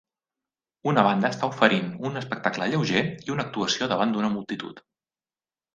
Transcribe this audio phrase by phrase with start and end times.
[0.91, 4.85] Una banda està oferint un espectacle lleuger i una actuació davant d'una multitud.